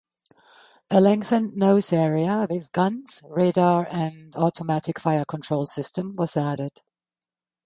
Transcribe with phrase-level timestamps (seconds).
[0.89, 6.81] A lengthened nose area with guns, radar, and automatic fire control system was added.